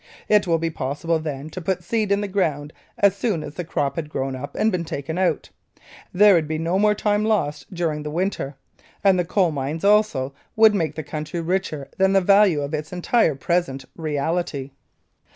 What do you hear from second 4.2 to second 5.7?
up and been taken out;